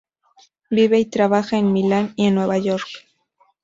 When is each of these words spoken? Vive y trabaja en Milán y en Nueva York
Vive 0.71 0.97
y 0.97 1.05
trabaja 1.05 1.57
en 1.59 1.71
Milán 1.71 2.13
y 2.15 2.25
en 2.25 2.33
Nueva 2.33 2.57
York 2.57 2.87